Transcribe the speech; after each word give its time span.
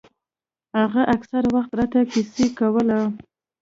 هغه 0.79 1.01
اکثره 1.15 1.47
وخت 1.55 1.71
راته 1.79 1.99
کيسې 2.11 2.45
کولې. 2.59 2.99